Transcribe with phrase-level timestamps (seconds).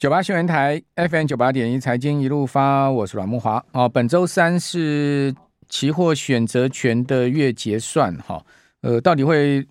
[0.00, 3.62] 九八新闻台 FM 九八点一财经一路发，我是阮慕华。
[3.72, 5.34] 哦，本周三是
[5.68, 8.42] 期货选择权的月结算，哈，
[8.80, 9.62] 呃，到底会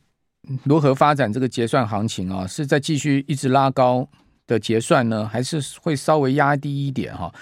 [0.65, 2.45] 如何发展这个结算行情啊？
[2.45, 4.07] 是在继续一直拉高
[4.45, 7.11] 的结算呢，还是会稍微压低一点？
[7.17, 7.33] 哈，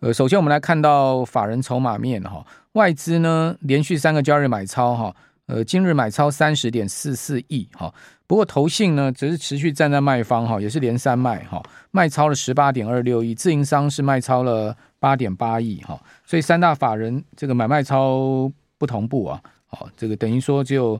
[0.00, 5.16] 呃，首先我们来看到法人筹码面，哈，外资呢连续三个交易日买超，哈。
[5.46, 7.92] 呃，今日买超三十点四四亿哈，
[8.26, 20.98] 不过投信呢则是持续站在卖方哈，也是连三卖哈，卖超了十八点二六亿，自营商是卖超了八点八亿哈，所以三大法人这个买卖超不同步啊，好，这个等于说只有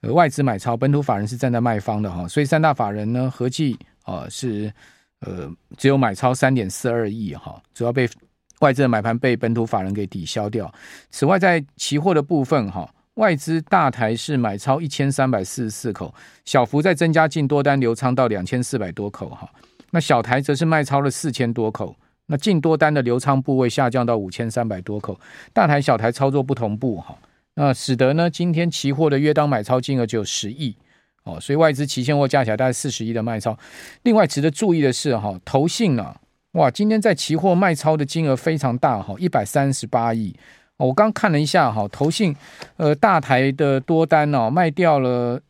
[0.00, 4.72] 呃外资买超，本土法人是站在卖方的哈，所以三大法人呢合计啊是
[5.20, 8.10] 呃只有买超三点四二亿哈，主要被
[8.58, 10.72] 外资的买盘被本土法人给抵消掉。
[11.10, 12.90] 此外，在期货的部分哈。
[13.14, 16.12] 外资大台是买超一千三百四十四口，
[16.44, 19.48] 小幅再增加净多单流仓到两千四百多口哈。
[19.90, 21.94] 那小台则是卖超了四千多口，
[22.26, 25.18] 那净多单的流仓部位下降到五千三百多口。
[25.52, 27.16] 大台小台操作不同步哈，
[27.54, 30.76] 那使得呢今天期货的约当买超金额只有十亿
[31.22, 33.56] 哦，所以外资期现货加起来大概四十亿的卖超。
[34.02, 36.20] 另外值得注意的是哈，投信啊，
[36.54, 40.34] 哇，今天在期货卖超的金额非常大哈，一百三十八亿。
[40.76, 42.34] 我刚看了一下哈，投信
[42.76, 45.40] 呃大台的多单哦卖掉了，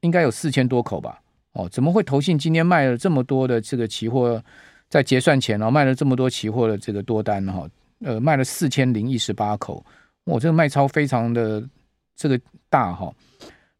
[0.00, 1.20] 应该有四千多口吧？
[1.52, 4.40] 哦，怎么会投信今天卖了这么多的这个期货，
[4.88, 7.68] 在结算前哦卖了这么多期货的这个多单哈？
[8.04, 9.84] 呃，卖了四千零一十八口，
[10.24, 11.60] 我这个卖超非常的
[12.14, 13.12] 这个大哈。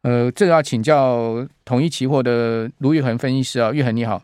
[0.01, 4.21] 呃，这个要请教统一期货的卢玉恒分析师啊，玉恒你好。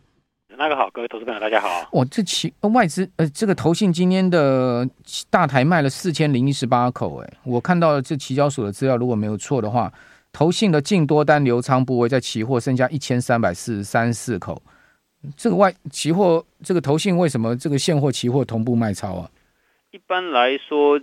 [0.58, 1.86] 那个好，各位投资朋友大家好。
[1.92, 4.88] 我这期外资呃，这个投信今天的
[5.28, 9.92] 大台卖了四千零一十八口，哎，我看到这期交所的资料，如果没有错的话，
[10.32, 14.60] 投信的净多单流仓部位在期货剩下一千三百四十三四口。
[15.36, 19.30] 这个外期货这个投信为什么这个现货期货同步卖超啊？
[19.90, 20.98] 一般来说。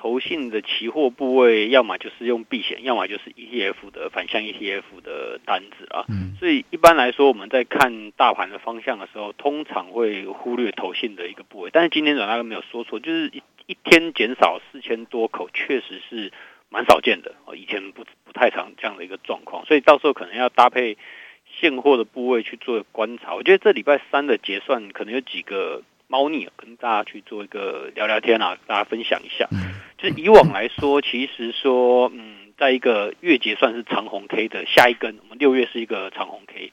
[0.00, 6.06] 投信的期货部位，要么就是用避险，要么就是 ETF 的反向 ETF 的单子啊。
[6.08, 11.68] 嗯，所以一般来说，我们在看大盘的方向的时候，通常会忽略投信的一个部位。
[11.70, 16.32] 但是今天阮大哥没有说错，就是一一天减少四千多口，确实是
[16.70, 17.54] 蛮少见的哦。
[17.54, 20.96] 以前不不太常这样的一个状况，所以到时候可能要搭配
[21.60, 23.34] 现货的部位去做观察。
[23.34, 25.82] 我觉得这礼拜三的结算可能有几个。
[26.12, 29.46] 猫腻跟大家去做一个聊聊天啊，大家分享一下。
[30.00, 36.72] 就是以往来说，其实说，嗯，在一个月结算是长红 K 的下一根，我们六月是一个长红 K，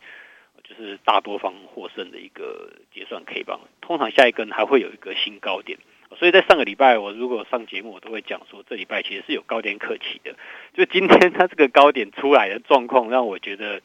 [0.63, 3.59] 就是大多方获胜的一个结算 K 棒。
[3.81, 5.77] 通常下一根还会有一个新高点，
[6.17, 10.33] 所以在上个礼拜我如果上节目，我都会讲说，这礼拜其实是有高点可期的。
[10.73, 13.81] 就今天它这个高点出来的状况，让我觉得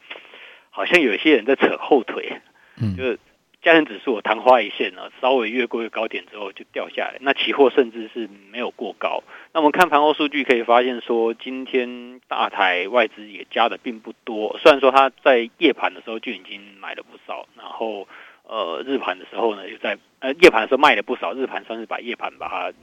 [0.69, 2.39] 好像有些人在扯后腿，
[2.81, 3.19] 嗯，就是。
[3.63, 7.17] 加权指数昙花一现呢，稍微越过一个高点之后就掉下来。
[7.21, 9.23] 那期货甚至是没有过高。
[9.53, 14.59] 那我们看盘后数据可以发现说，今天大台外资也加的并不多。
[14.59, 18.05] 虽然说它在夜盘的时候就已经买了不少，然后
[18.43, 22.73] 呃日盘的时候呢又在呃夜盘的时候卖了不少，日盘算是把夜盘把它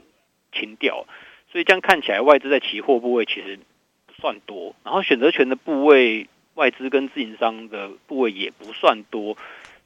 [0.51, 1.05] 清掉。
[1.51, 3.59] 所以这样看起来，外资在期货部位其实
[4.07, 9.37] 不算多，然后选择权的部位，外资跟自营商的部位也不算多。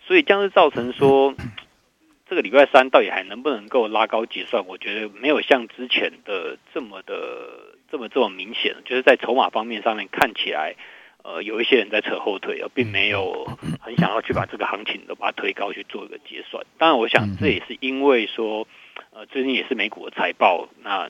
[0.07, 1.33] 所以将是造成说，
[2.29, 4.65] 这个礼拜三到底还能不能够拉高结算？
[4.67, 10.75] 我觉得没有像之前的这么的这么这么明显，就是在筹码方面上面看起来，
[11.23, 13.45] 呃，有一些人在扯后腿，而并没有
[13.79, 16.63] 很想要去把这个行情都把它推高去做一个结算。
[16.77, 18.67] 当然，我想这也是因为说，
[19.11, 21.09] 呃，最近也是美股的财报，那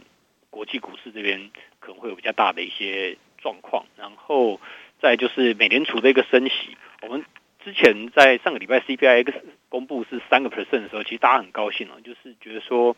[0.49, 4.59] 国际股市这边可能会有比较大的一些状况，然后
[5.01, 7.25] 再就是美联储的一个升息，我们。
[7.65, 9.25] 之前在上个礼拜 CPI
[9.69, 12.95] 公布是三个 percent 的时候，其实大家很高兴哦，就是觉得说，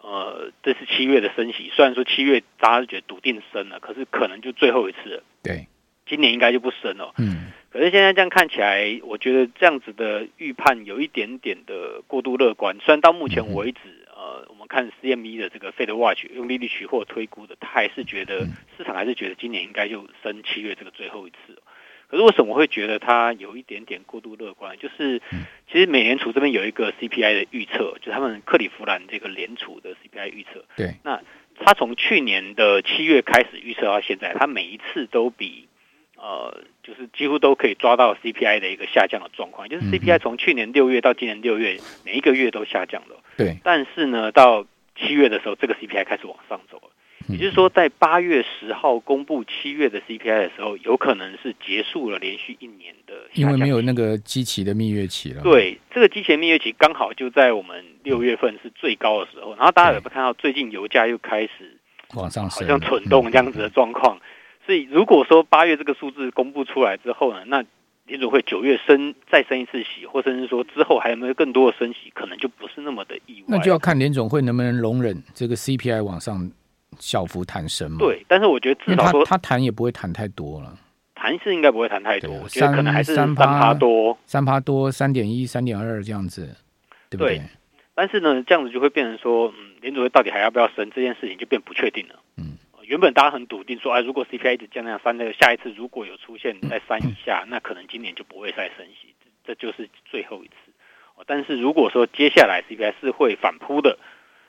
[0.00, 5.24] 呃，这是七月的升息，虽然说七月大家是觉得笃定升了，可是可能就最后一次了。
[5.42, 5.66] 对，
[6.06, 7.12] 今年应该就不升了。
[7.18, 12.76] 嗯，可是现在这样看起来，我觉得这样子的预判有一点点的过度乐观。
[12.78, 13.80] 虽然到目前为止，
[14.16, 18.46] 嗯、呃，我们看 CME 的这个 Fed Watch 用利率期货推估的，他还是觉得
[18.76, 21.60] 市场还是觉得今年应该就升七月这个最后一次。
[22.08, 24.76] 可是为什么会觉得它有一点点过度乐观？
[24.78, 25.20] 就是
[25.70, 30.64] 其实美联储这边有一个 CPI 的预测，就是他们克里夫兰这个联储的 CPI 预测。
[30.76, 31.20] 对，那
[31.60, 35.68] 他从去年的七月开始预测到现在，他每一次都比
[36.16, 39.68] 呃，就是几乎都可以抓到 CPI 的一个下降的状况。
[39.68, 43.22] 就是 CPI 从去年六月到今年六月，每一个月都下降了。
[43.36, 44.66] 对，但是呢，到
[44.96, 46.90] 七月的时候，这个 CPI 开始往上走了。
[47.28, 55.42] 也就是说，在八月十号公布七月的 CPI 的时候，有可能是结束了连续一年的，因为没有那个基期的蜜月期了。
[55.42, 59.54] 对，这个基期的蜜月期刚好就在我们六月份是最高的时候。
[59.56, 61.76] 然后大家有没有看到最近油价又开始
[62.14, 64.18] 往上升，好像蠢动这样子的状况？
[64.64, 67.64] 所以如果说八月这个数字公布出来之后呢，那
[68.06, 73.44] 联总会九月升再升一次息，或甚至说之后还有没有更多的升息，可能就不是那么的意外。
[73.48, 76.50] 那就要看联总会能不能容忍这个 CPI 往上
[76.98, 77.98] 小幅弹升嘛。
[77.98, 80.78] 对，但是我觉得至少说他弹也不会弹太多了，
[81.14, 86.56] 弹是应该不会弹太多，我觉得可能还是三趴多，三趴多，三点一、三点二这样子，
[87.10, 87.38] 对不对？
[87.38, 87.44] 对，
[87.94, 92.14] 但是呢，这样子就会变成说，嗯，联储会到底还要不要升这件事情就变不确定了。
[92.36, 92.56] 嗯。
[92.84, 99.12] 原本大家很笃定说，哎，如果 CPI 一直降到三，那个下一次如果有出现在三以下，那可能今年就不会再升息，
[99.44, 100.54] 这就是最后一次。
[101.26, 103.98] 但是如果说接下来 CPI 是会反扑的，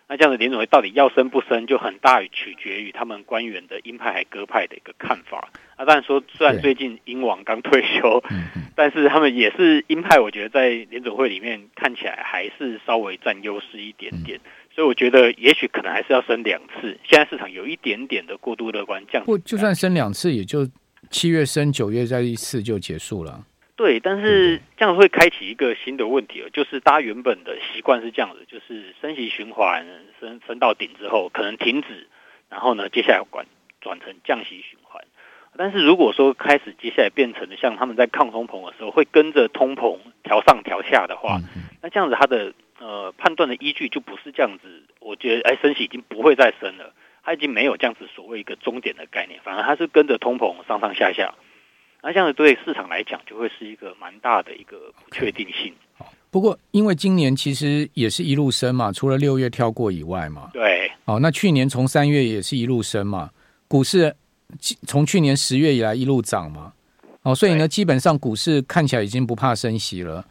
[0.10, 5.52] 那这样子联准会到底要升不升，就很大于取决于他们官员的鹰派还鸽派的一个看法。
[5.76, 8.24] 啊，当然说，虽然最近英王刚退休，
[8.76, 14.40] 但是他们也是鹰派，我觉得在联准会里面看起来还是稍微占优势一点点。
[14.74, 16.98] 所以我觉得，也许可能还是要升两次。
[17.04, 20.68] 现在市场有一点点的过度乐观，这样不就算升两次，也就
[21.12, 23.46] 七月升，九月再一次就结束了。
[23.80, 29.88] 对，但是这样会开启一个新的问题，就是大家原本的习惯是这样子，就是升息循环
[30.20, 32.10] 升升到顶之后可能停止，
[32.50, 33.46] 然后呢，接下来转
[33.80, 35.02] 转成降息循环。
[35.56, 41.40] 但是如果说开始接下来变成了像他们在抗通膨的时候会跟着通膨调上调下的话，
[41.82, 42.54] 那这样子它的。
[42.82, 44.84] 呃，判断的依据就不是这样子。
[45.02, 46.94] 我觉得，哎，升息已经不会再升了，
[47.26, 51.36] 它已经没有这样子所谓一个终点的概念，反而它是跟着通膨上上下下。
[52.02, 55.74] 那这样子对市场来讲，就会是一个蛮大的一个不确定性。
[56.32, 60.50] 不过，因为今年其实也是一路升嘛，除了六月跳过以外嘛。
[60.54, 60.90] 对。
[61.06, 63.30] 哦，那去年从三月也是一路升嘛，
[63.68, 64.16] 股市
[64.88, 66.72] 从去年十月以来一路涨嘛。
[67.24, 70.26] 哦，所以呢，基本上股市看起来已经不怕升息了。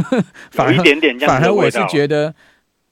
[0.50, 2.34] 反而一点点，反而我是觉得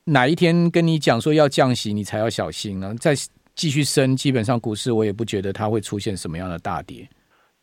[0.04, 2.94] 哪一天跟你讲说要降息，你才要小心呢。
[3.00, 3.14] 再
[3.54, 7.08] 继续升，基本上股市我也不觉得它会出现什么样的大跌。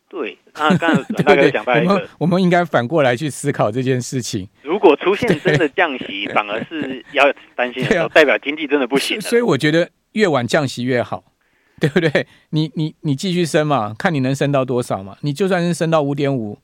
[0.08, 4.48] 对，那刚才 大概讲到一个，我们我们应该反过来去思考这件事情。
[4.62, 7.24] 如果出现真的降息，反而是要
[7.54, 9.20] 担心的时候，代表经济真的不行。
[9.20, 11.22] 所以我觉得越晚降息越好，
[11.78, 12.26] 对不对？
[12.50, 15.16] 你你你继续升嘛，看你能升到多少嘛。
[15.20, 16.58] 你就算是升到五点五。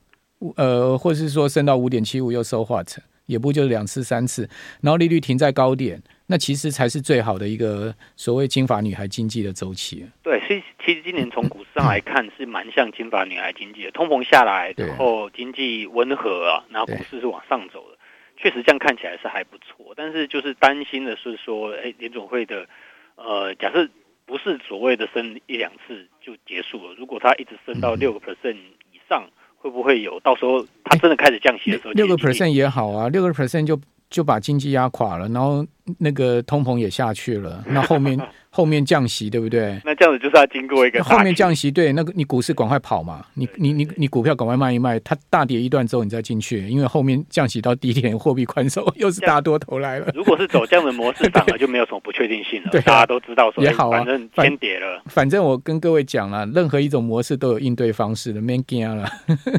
[0.57, 4.47] 呃，或是说升到五点七五又收化成，也不就两次三次，
[4.81, 10.05] 然后利率停在高点，那其实才是最好的一个所谓金发女孩经济的周期。
[10.23, 17.97] 对，所以其实今年从股市上来看是蛮像金发女孩经济的，通膨下来，然后经济温和啊，然后股市是往上走的，
[18.37, 19.93] 确实这样看起来是还不错。
[19.95, 22.67] 但是就是担心的是说，哎，联总会的
[23.15, 23.87] 呃，假设
[24.25, 28.55] 不是所谓的升一两次就结束了，如果它一直升到六个 percent
[28.91, 29.29] 以上。
[29.57, 30.19] 会不会有？
[30.19, 33.75] 到时候它真的开始降息的时候，六个 percent 也好啊，六个 percent 就
[34.15, 35.65] 就把经济压垮了，然后
[35.97, 38.17] 那个通膨也下去了，那后面。
[38.55, 39.77] 后面降息对不对？
[39.83, 50.09] 那这样子就是要经过一个后面降息，对，那个你股市赶快跑嘛，你你你你股票赶快卖一卖，它大跌一段之后你再进去，因为后面降息到低点，货币宽松又是大多头来了。
[50.15, 52.69] 如果是走这样的模式，反而就没有什么不确定性了。
[52.71, 55.01] 对，大家都知道说也好啊，反正先跌了。
[55.07, 59.05] 反正我跟各位讲了，任何一种模式都有应对方式的，没惊了。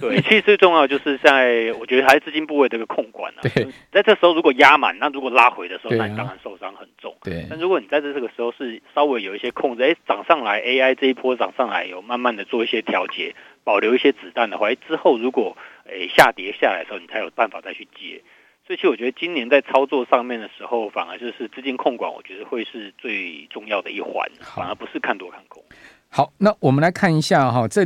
[0.01, 3.41] 对， 其实最重要就是在我觉得还是资金部位这个控管啊。
[3.43, 7.15] 对，在这时候如果压满，那如果拉回的时候，那你当然受伤很重。
[7.23, 8.81] 对，但如果你在这这个时候是。
[8.95, 18.23] 稍微有一些控制，哎，涨上来，AI 这一波涨上来，有慢慢的做一些调节，保留一些子弹的话，之后如果诶下跌下来的时候，你才有办法再去接。
[18.67, 25.63] 所以，其实我觉得今年在操作上面的时候，反而就是资金控管，我觉得会是最重要的一环，反而不是看多看空。
[26.09, 27.83] 好，那我们来看一下哈，这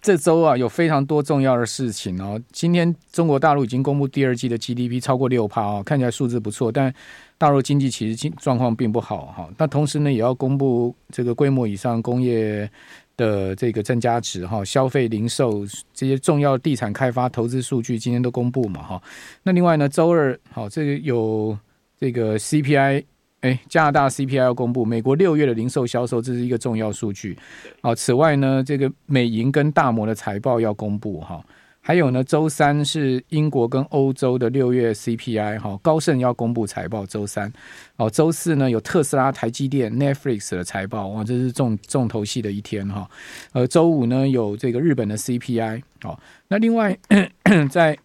[0.00, 2.40] 这周啊有非常多重要的事情哦。
[2.52, 6.92] 今天中国大陆已经公布第二季的 GDP 超过六趴哦，看起来数字不错，但。
[7.40, 12.70] 大陆经济其实状况并不好哈，那同时呢，也要公布这个规模以上工业
[13.16, 19.02] 的这个增加值哈，消费、零售这些重要地产开发投资数据今天都公布嘛哈。
[19.42, 21.56] 那另外呢，周二好，这个有
[21.98, 23.04] 这个 CPI，
[23.40, 27.36] 哎，加拿大 CPI 要公布，美国六月的零售销售这是一个重要数据。
[27.80, 31.42] 好，此外呢，这个美银跟大摩的财报要公布哈。
[31.82, 37.06] 还有呢，周三是英国跟欧洲的六月 CPI 哈，高盛要公布财报。
[37.06, 37.50] 周三
[37.96, 43.08] 哦，周四呢有特斯拉、台积电、Netflix 的财报，哇，这是重重头戏的一天哈。
[43.52, 46.16] 呃，周五呢有这个日本的 CPI 哦。
[46.48, 46.96] 那另外
[47.72, 47.98] 在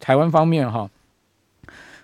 [0.00, 0.90] 台湾方面哈，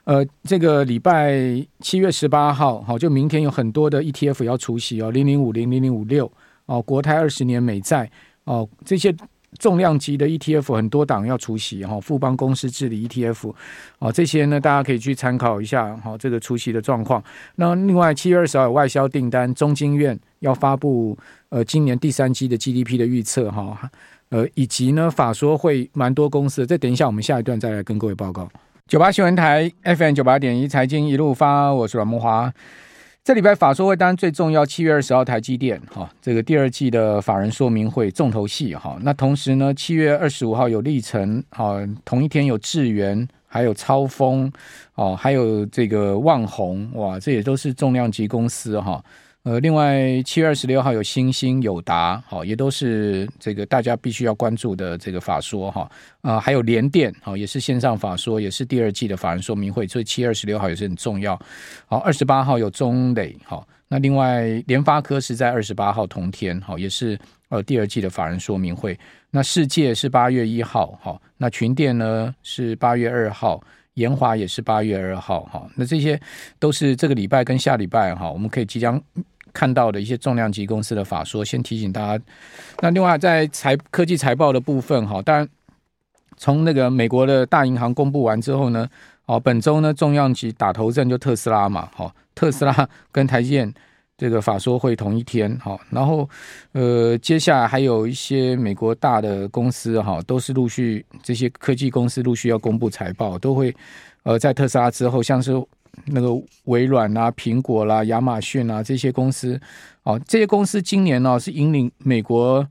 [0.07, 1.35] 呃，这个礼拜
[1.81, 6.31] 七月十八号，好，就明天有很多的 ETF 要出席哦，零零五零、零零五六
[6.67, 8.09] 哦，国泰二十年美债
[8.45, 9.13] 哦，这些
[9.59, 13.53] 重量级的 ETF 很多档要出席哈，富邦公司治理 ETF
[13.99, 17.21] 哦，这些呢大家可以去参考一下哈，这个出席的状况。
[17.57, 23.77] 那另外七月二十号有外销订单，中经院要发布呃今年第三季的 GDP 的预测哈，
[24.29, 28.49] 呃，以及呢法说会蛮多公司，这等一下我们下一段再来跟各位报告。
[28.89, 32.55] 九八新闻台 FM 九八点一财经一路发，我是阮慕华。
[33.25, 38.97] 这礼拜法说会当然最重要，七月二十号台积电哈，这个第二季的法人说明会重头戏哈。
[39.03, 44.49] 那同时呢，七月二十五号有力成啊，同一天有智源，还有超丰
[44.95, 49.03] 哦，还有这个旺宏哇，这也都是重量级公司哈。
[49.47, 55.89] 呃，另外七月二十六号有星星有达，好，也都是这个大家必须要关注的这个法说哈。
[56.21, 61.41] 啊，还有联电，好，也是线上法说，也是第二季的法人说明会，所以七月二十六号也是很重要。
[61.87, 67.17] 好，二十八号有中磊，好，那另外联发科是在二十八号同天，好，也是
[67.49, 68.99] 呃第二季的法人说明会。
[69.31, 73.63] 那世界是八月一号，好，那群电呢是八月二号，
[73.95, 76.21] 研华也是八月二号，哈，那这些
[76.59, 79.01] 都是这个礼拜跟下礼拜哈，我们可以即将。
[79.57, 82.25] 看到的一些重量级公司的法说，先提醒大家。
[82.83, 85.49] 那另外在财科技财报的部分，哈，当然
[86.37, 88.87] 从那个美国的大银行公布完之后呢，
[89.25, 93.73] 哦，本周呢重量级打头阵就特斯拉嘛，哈，特斯拉跟台积电
[94.19, 96.29] 这个法说会同一天，哈，然后
[96.73, 103.75] 呃，接下来还有一些美国大的公司，哈，都是陆续这些科技公司陆续要公布财报，都会
[104.23, 105.51] 呃在特斯拉之后，像是。
[106.05, 106.29] 那个
[106.65, 109.59] 微软啊、苹果啦、亚马逊啊这些公司，
[110.03, 112.67] 哦，这些公司今年呢、是引领美国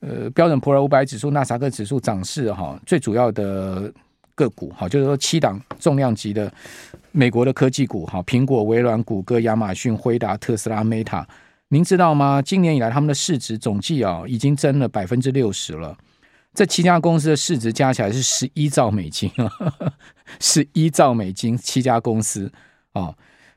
[0.00, 3.92] 呃标准普尔五百指数、纳斯达克指数涨势哈、哦，最主要的
[4.34, 6.52] 个股哈、哦，就是说七档重量级的
[7.10, 11.24] 美国的科技股哈，苹果、微软、谷歌、亚马逊、辉达、特斯拉、Meta，
[11.68, 12.40] 您知道吗？
[12.42, 15.96] 今年以来他们的市值总计啊、哦，已经增了百分之六十了。
[16.56, 19.52] 这七家公司的市值加起来是十一兆美金啊，
[20.40, 22.50] 十一兆美金，七家公司
[22.92, 23.14] 啊、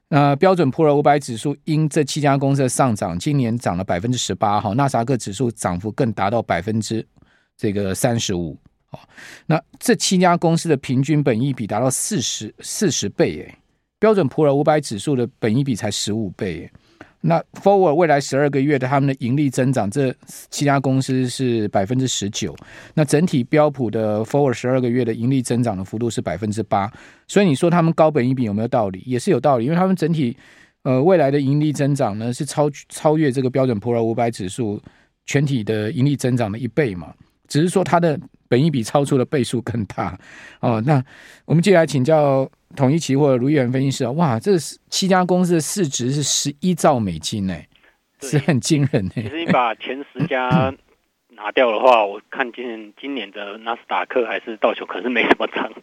[0.09, 4.73] 那标准普尔五百指数因这七家公司的上涨，今年涨了百分之十八哈。
[4.73, 7.07] 纳斯克指数涨幅更达到百分之
[7.55, 8.57] 这个三十五。
[9.45, 13.57] 那这七家公司的平均本益比达到四十四十倍诶，
[13.97, 16.71] 标准普尔五百指数的本益比才十五倍诶。
[17.21, 20.15] 那 Forward 未来十二个月的他们的盈利增长，这
[20.49, 22.55] 七家公司是百分之十九。
[22.93, 26.91] 那整体标普的 Forward 十二个月的盈利增长的幅度是百分之八。
[27.27, 29.03] 所以你说他们高本一比有没有道理？
[29.05, 30.35] 也是有道理，因为他们整体
[30.83, 34.81] 呃未来的盈利增长呢是超超越这个标准普尔五百指数
[35.25, 37.13] 全体的盈利增长的一倍嘛。
[37.47, 38.17] 只是说它的
[38.49, 40.19] 本益比超出的倍数更大
[40.59, 40.83] 哦。
[40.85, 41.01] 那
[41.45, 42.49] 我们接下来请教。
[42.75, 44.51] 统一期货卢议员分析师啊，哇，这
[44.91, 47.55] 七家公司的市值是十一兆美金呢，
[48.21, 49.11] 是很惊人呢。
[49.15, 50.71] 其实你把前十家
[51.33, 55.73] 拿掉的话，我看今今年的纳斯达克还是道琼，可是没什么涨，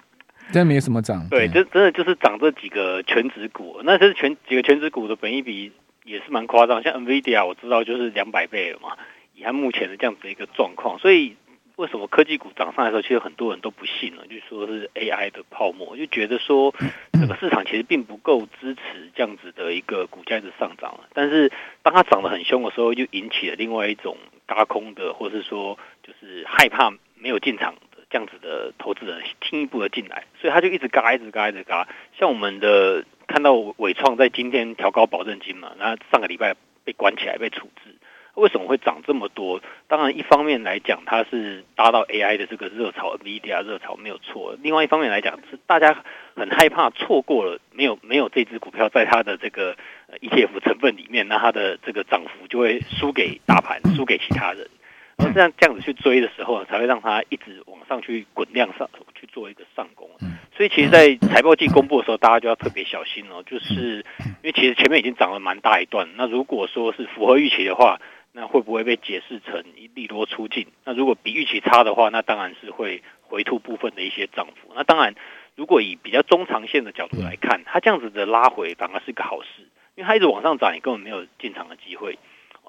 [0.53, 1.29] 真没什么涨。
[1.29, 5.73] 对，这真的就是涨这几个全职股，那这是全几个全职股的本益比
[6.05, 8.97] 也是蛮夸张，像 NVIDIA 我知道就是两百倍了嘛，
[9.35, 11.35] 以它目前的这样子的一个状况，所以。
[11.77, 16.75] 为什么科技股涨上来的时候，其实很多人都不信了，就说是 AI 的泡沫，就觉得说
[17.13, 20.99] 整个市场其实并不够支持这样子的一个股价的上涨。
[21.13, 21.53] 但是
[21.83, 24.17] 当它涨得很凶的时候，就引起了另外一种
[24.47, 31.87] 嘎空的，或是说就是害怕没有进场的这样子的投资人进一步的进来，所以他就一直嘎，一直嘎，一直嘎。
[32.19, 37.95] 像我们的看到伟创在今天调高保证金嘛，那上个礼拜被关起来，被处置。
[38.37, 39.61] 为什么会涨这么多？
[39.89, 44.57] 当然，一方面来讲，它是搭到 AI 的这个热潮，NVIDIA 热潮没有错。
[44.63, 46.05] 另外一方面来讲，是大家
[46.37, 49.75] 很害怕错过了没有没有这支股票在它的这个
[50.21, 54.69] ETF 成分里面，那它的这个涨幅就会输给大盘， 输给其他人。
[55.17, 58.87] 然后这样这样子去追的时候，才会让它一直往上去滚量上
[59.19, 60.11] 去做一个上攻。
[60.55, 66.07] 所以，其实，在财报季公布的时候，大家就要特别小心哦，就是因为其实前面已经涨了蛮大一段。
[66.17, 67.99] 那如果说是符合预期的话，
[68.37, 69.65] 那会不会被解释成
[69.95, 70.67] 利多出尽？
[70.85, 74.75] 那如果比预期差的话，那当然是会回吐部分的一些涨幅。
[74.75, 75.15] 那当然，
[75.55, 79.49] 如果以比较中长线的角度来看，它这样子的拉回反而是个好事，
[79.95, 82.19] 因为它一直往上涨，你根本没有进场的机会。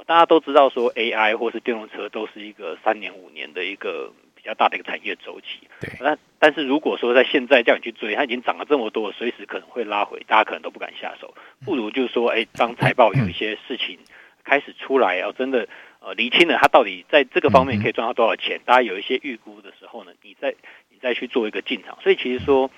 [0.06, 5.68] 大家都知道说，AI 或是电动车都是一个三年五年的一个比较大的一个产业周期。
[5.82, 5.90] 对。
[6.00, 11.34] 那但是如果说在现在叫你去追，它已经涨了这么多，随时可能会拉回，大家可能都不敢下手。
[11.66, 14.00] 不如就是说，哎，当财报有一些事情。
[14.48, 15.68] 开始出来哦，真的
[16.00, 20.56] 呃，厘清了他到底在这个方面可以赚到多少钱，大家有一些预估的时候呢，你再
[20.89, 21.98] 你再去做一个进场。
[22.01, 22.72] 所以其实说，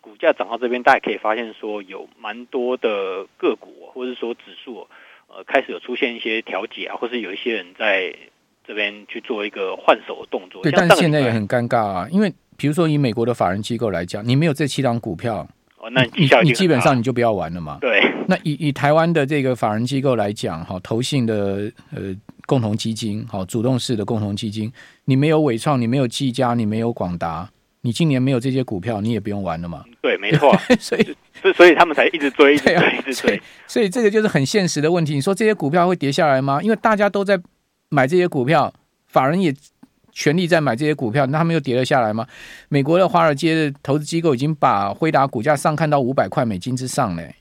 [0.00, 4.88] 股价涨到这边，大家可以发现说有蛮多的个股，或者说指数，
[5.26, 8.14] 呃，开始有出现一些调节啊，或是有一些人在
[8.66, 10.62] 这边去做一个换手的动作。
[10.62, 17.78] 对，但是现在也很尴尬啊，因为比如说以美国的法人机构来讲，你没有这七档股票，哦，那你你基本上你就不要玩了嘛。
[17.80, 24.70] 对，那以以台湾的这个法人机构来讲，哈，投信的呃共同基金，好，主动式的共同基金，
[25.06, 27.48] 你没有伟创，你没有技嘉，你没有广达。
[27.80, 29.82] 你今年没有这些股票，你也不用玩了嘛？
[30.02, 33.14] 对，没错， 所以所以所以他们才一直追，一直追，啊、一直追。
[33.14, 35.14] 所以，所以这个就是很现实的问题。
[35.14, 36.60] 你说这些股票会跌下来吗？
[36.60, 37.40] 因为大家都在
[37.88, 38.70] 买这些股票，
[39.06, 39.54] 法人也
[40.12, 42.26] 全力在买这些股票，那他们又跌了下来吗？
[42.68, 47.32] 美国的华尔街的投资机构已经把辉达股价上看到五百块美金之上嘞，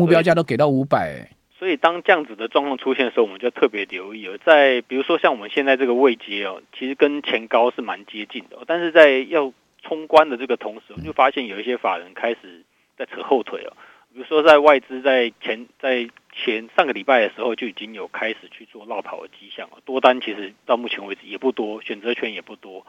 [0.00, 1.28] 目标价都给到五百。
[1.58, 4.38] 所以当这样子的状况出现的时候，我们就特别留意了。
[4.38, 9.52] 在比如说像我们现在这个位阶哦，其实跟前高是蛮接近的，但是在要
[9.82, 12.64] 冲关的这个同时，我们就发现有一些法人开始
[12.96, 13.76] 在扯后腿了。
[14.12, 19.76] 比如说，在外资在前在前上个礼拜的时候，就已经有开始去做落跑的迹象了。
[19.84, 22.84] 多单其实到目前为止也不多，选择权也不多。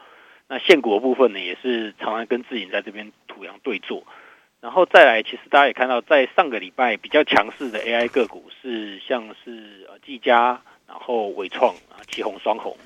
[0.48, 4.02] 那现股的部分呢，也是常常跟自营在这边土洋对坐。
[4.62, 12.78] 然后再来，其实大家也看到，在上个礼拜比较强势的 AI 个股是像是呃技嘉，然后伟创啊、奇鋐双红。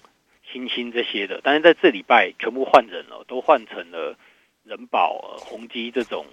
[0.51, 4.17] 新兴这些的，但是在这礼拜全部换人了，都换成了
[4.65, 6.25] 人保、宏基这种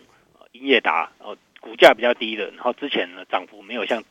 [0.53, 4.01] 英业达，然后股价比较低的，然后之前呢涨幅没有像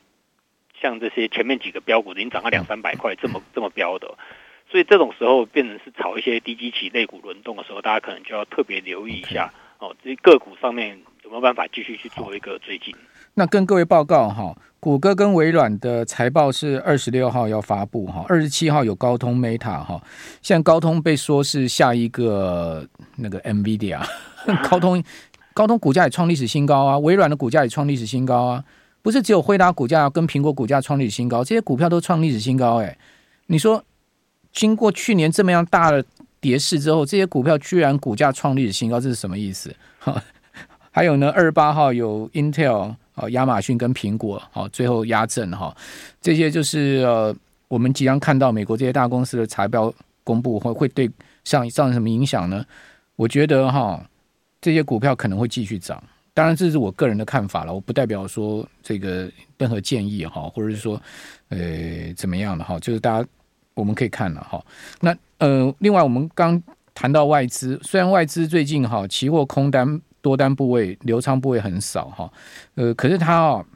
[0.78, 4.18] 像这些前面几个标股已经涨了两三百块这么这么标的，
[4.70, 10.98] 所以这种时候变成是炒一些低基期类股轮动的时候，大家可能就要特别留意一下哦，这些个股上面有
[11.32, 12.94] 没有办法继续去做一个追进。
[13.32, 19.98] 那跟各位报告哈，谷歌跟微软的财报是二十六号要发布哈，二十七号有高通 Meta 哈，
[20.42, 22.86] 现在高通被说是下一个
[23.16, 23.98] 那个 NVIDIA，
[24.68, 25.02] 高通
[25.54, 28.62] 高通股价也创历史新高啊，微软的股价也创历史新高啊，
[29.00, 32.98] 不是只有辉达股价跟苹果股价创历史新高，这些股票都创历史新高哎，
[33.46, 33.82] 你说
[34.52, 36.04] 经过去年这么样大的
[36.38, 39.74] 跌势之后，这些股票居然股价创历史新高，这是什么意思？
[39.98, 40.22] 哈，
[40.92, 42.94] 还有呢，二十八号有 Intel。
[43.14, 45.76] 啊，亚马逊跟苹果，好，最后压阵哈，
[46.18, 47.36] 这些就是呃，
[47.68, 49.92] 我们即将看到美国这些大公司的财报
[50.24, 51.10] 公布，会会对
[51.44, 52.64] 上造成什么影响呢？
[53.14, 54.02] 我觉得哈，
[54.62, 56.02] 这些股票可能会继续涨，
[56.32, 60.98] 当然这是我个人的看法了，我不代表说这个任何建议哈，或者是说
[61.50, 61.58] 呃
[62.16, 63.28] 怎么样的哈，就是大家
[63.74, 64.64] 我们可以看了哈。
[65.02, 66.60] 那呃，另外我们刚
[66.94, 70.00] 谈到外资，虽然外资最近哈期货空单。
[70.22, 72.32] 多单部位流仓部位很少哈，
[72.76, 73.66] 呃，可是它哦，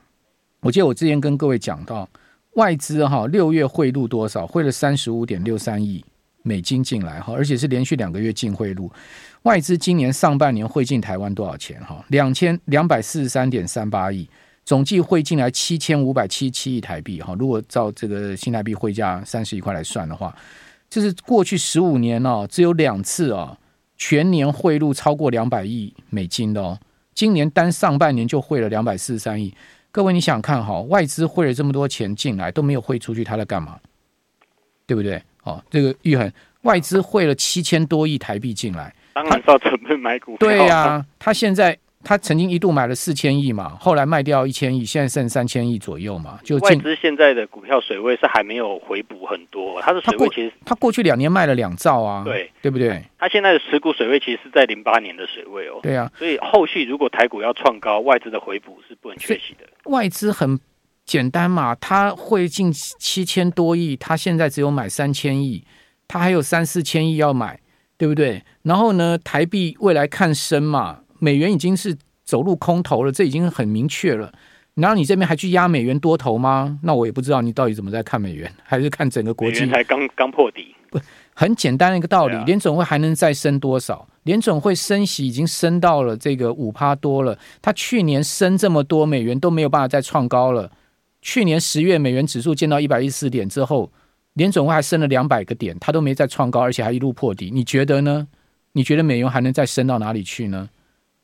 [0.61, 2.09] 我记得我之前跟各位讲到，
[2.55, 4.47] 外资哈六月汇入多少？
[4.47, 6.03] 汇了三十五点六三亿
[6.43, 8.91] 美金进来哈，而且是连续两个月净汇入。
[9.43, 12.03] 外资今年上半年汇进台湾多少钱哈？
[12.09, 14.29] 两千两百四十三点三八亿，
[14.65, 17.35] 总计汇进来七千五百七十七亿台币哈。
[17.39, 20.35] 如果照这个新台币汇价三十一块来算的话，
[20.89, 23.59] 这是过去十五年哦，只有两次哦。
[23.97, 26.79] 全年汇入超过两百亿美金的哦，
[27.15, 29.55] 今年单上半年就汇了两百四十三亿。
[29.91, 33.79] 各位，你想看哈，外资汇了这么多钱进来都没有汇出去，他在干嘛？
[34.87, 35.23] 对不对？
[35.45, 36.31] 哦，这个玉恒，
[36.63, 40.39] 外资汇了七千多亿台币进来，当然要准备买股票。
[40.39, 41.77] 对呀、啊，他现在。
[42.09, 46.39] 他曾经一度买了四千亿嘛，后来卖掉一千亿，现在剩三千亿左右嘛。
[46.45, 53.03] 就外资现在的股票水位是还没有回补很多，它的水位其实他过，他过去两年卖了两兆啊，对对不对？
[53.19, 55.81] 它现在的持股水位其实是在零八年的水位哦。
[55.83, 59.67] 对啊，所以后续如果台股要创高，外资的回补是不能缺席的。
[59.87, 60.61] 外资很
[61.05, 65.65] 简单嘛，他会进七千多亿，他现在只有买三千亿，
[66.07, 67.59] 他还有三四千亿要买，
[67.99, 68.45] 对不对？
[68.63, 71.01] 然后呢，台币未来看升嘛。
[71.27, 74.33] 美元已经是走入空头了，这已经很明确了。
[74.75, 76.79] 然后你这边还去压美元多头吗？
[76.85, 79.67] 那我也不知道你到底怎么在看美元，还是看整个国际？
[79.67, 81.01] 才刚刚破底，不，
[81.35, 82.37] 很简单的一个道理。
[82.45, 84.07] 联准会还能再升多少？
[84.23, 87.37] 联准会升息已经升到了这个五趴多了。
[87.61, 90.71] 它去年升这么多，美元都没有办法再创高了。
[91.23, 93.91] 去年十月美元指数见到一百一十四点之后，
[94.35, 97.51] 联准会还升了两百个点，它都没再创高，而且还一路破底。
[97.53, 98.29] 你觉得呢？
[98.73, 100.69] 你觉得美元还能再升到哪里去呢？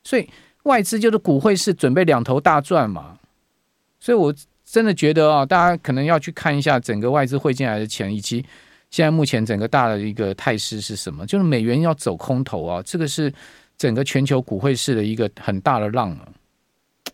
[0.03, 0.29] 所以
[0.63, 3.17] 外资就是股汇是准备两头大赚嘛，
[3.99, 4.33] 所以我
[4.65, 8.43] 真的觉得啊，大家可能要去看一下整个外资汇进来的钱，以及
[8.89, 13.33] 现在目前整个大的一个态势是什么，就是美元要走空头啊，这个是
[13.77, 16.27] 整个全球股汇市的一个很大的浪啊。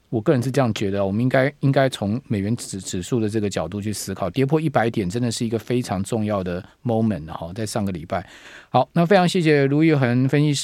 [0.09, 8.27] 我个人是这样觉得，我们应该应该从美元指指数的这个角度去思考，跌破一百点真的是一个非常重要的 moment 哈，在上个礼拜。
[8.69, 10.57] 好，那非常谢谢卢玉恒分析师。